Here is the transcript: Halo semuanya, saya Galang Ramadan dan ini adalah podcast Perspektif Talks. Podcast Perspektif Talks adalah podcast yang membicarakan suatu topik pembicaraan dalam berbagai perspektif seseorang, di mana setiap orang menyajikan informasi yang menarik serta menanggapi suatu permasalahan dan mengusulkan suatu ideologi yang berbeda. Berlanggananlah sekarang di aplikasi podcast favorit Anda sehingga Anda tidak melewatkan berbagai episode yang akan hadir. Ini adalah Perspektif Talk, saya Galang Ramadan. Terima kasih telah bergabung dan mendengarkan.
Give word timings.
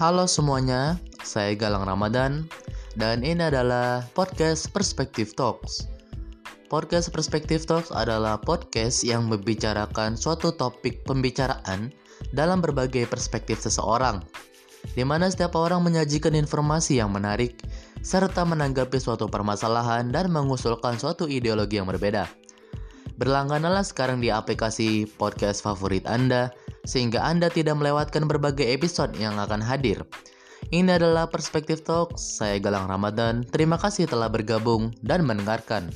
Halo 0.00 0.24
semuanya, 0.24 0.96
saya 1.20 1.52
Galang 1.52 1.84
Ramadan 1.84 2.48
dan 2.96 3.20
ini 3.20 3.52
adalah 3.52 4.00
podcast 4.16 4.72
Perspektif 4.72 5.36
Talks. 5.36 5.92
Podcast 6.72 7.12
Perspektif 7.12 7.68
Talks 7.68 7.92
adalah 7.92 8.40
podcast 8.40 9.04
yang 9.04 9.28
membicarakan 9.28 10.16
suatu 10.16 10.56
topik 10.56 11.04
pembicaraan 11.04 11.92
dalam 12.32 12.64
berbagai 12.64 13.12
perspektif 13.12 13.60
seseorang, 13.60 14.24
di 14.96 15.04
mana 15.04 15.28
setiap 15.28 15.52
orang 15.60 15.84
menyajikan 15.84 16.32
informasi 16.32 16.96
yang 16.96 17.12
menarik 17.12 17.60
serta 18.00 18.48
menanggapi 18.48 18.96
suatu 18.96 19.28
permasalahan 19.28 20.08
dan 20.08 20.32
mengusulkan 20.32 20.96
suatu 20.96 21.28
ideologi 21.28 21.76
yang 21.76 21.84
berbeda. 21.84 22.39
Berlanggananlah 23.20 23.84
sekarang 23.84 24.24
di 24.24 24.32
aplikasi 24.32 25.04
podcast 25.20 25.60
favorit 25.60 26.08
Anda 26.08 26.48
sehingga 26.88 27.20
Anda 27.20 27.52
tidak 27.52 27.76
melewatkan 27.76 28.24
berbagai 28.24 28.64
episode 28.64 29.12
yang 29.20 29.36
akan 29.36 29.60
hadir. 29.60 30.00
Ini 30.72 30.96
adalah 30.96 31.28
Perspektif 31.28 31.84
Talk, 31.84 32.16
saya 32.16 32.56
Galang 32.56 32.88
Ramadan. 32.88 33.44
Terima 33.44 33.76
kasih 33.76 34.08
telah 34.08 34.32
bergabung 34.32 34.96
dan 35.04 35.28
mendengarkan. 35.28 35.92